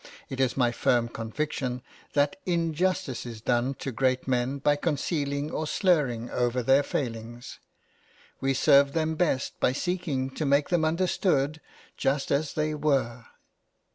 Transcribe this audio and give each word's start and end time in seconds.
It 0.31 0.39
is 0.39 0.57
my 0.57 0.71
firm 0.71 1.09
conviction 1.09 1.83
that 2.13 2.35
injustice 2.47 3.23
is 3.23 3.39
done 3.39 3.75
to 3.75 3.91
great 3.91 4.27
men 4.27 4.57
by 4.57 4.75
concealing 4.75 5.51
or 5.51 5.67
slurring 5.67 6.31
over 6.31 6.63
their 6.63 6.81
failings; 6.81 7.59
we 8.39 8.55
serve 8.55 8.93
them 8.93 9.13
best 9.13 9.59
by 9.59 9.73
seeking 9.73 10.31
to 10.31 10.43
make 10.43 10.69
them 10.69 10.85
understood 10.85 11.61
just 11.97 12.31
as 12.31 12.55
they 12.55 12.73
were. 12.73 13.27